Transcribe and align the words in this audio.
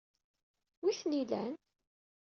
Wi 0.83 0.93
ten-ilan? 0.99 1.53